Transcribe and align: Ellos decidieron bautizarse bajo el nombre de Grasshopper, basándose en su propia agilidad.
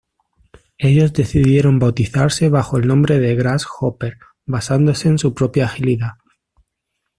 Ellos 0.79 1.13
decidieron 1.13 1.77
bautizarse 1.77 2.49
bajo 2.49 2.77
el 2.79 2.87
nombre 2.87 3.19
de 3.19 3.35
Grasshopper, 3.35 4.17
basándose 4.47 5.09
en 5.09 5.19
su 5.19 5.35
propia 5.35 5.65
agilidad. 5.65 6.13